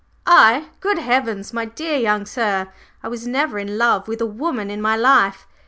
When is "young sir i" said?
1.95-3.07